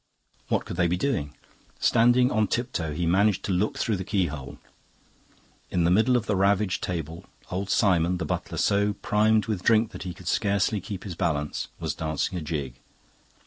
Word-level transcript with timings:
What 0.47 0.65
could 0.65 0.77
they 0.77 0.87
be 0.87 0.97
doing? 0.97 1.35
Standing 1.79 2.31
on 2.31 2.47
tiptoe 2.47 2.91
he 2.95 3.05
managed 3.05 3.43
to 3.45 3.51
look 3.51 3.77
through 3.77 3.97
the 3.97 4.03
keyhole. 4.03 4.57
In 5.69 5.83
the 5.83 5.91
middle 5.91 6.17
of 6.17 6.25
the 6.25 6.35
ravaged 6.35 6.81
table 6.81 7.25
old 7.51 7.69
Simon, 7.69 8.17
the 8.17 8.25
butler, 8.25 8.57
so 8.57 8.93
primed 8.93 9.45
with 9.45 9.61
drink 9.61 9.91
that 9.91 10.01
he 10.01 10.15
could 10.15 10.27
scarcely 10.27 10.81
keep 10.81 11.03
his 11.03 11.13
balance, 11.13 11.67
was 11.79 11.93
dancing 11.93 12.35
a 12.35 12.41
jig. 12.41 12.79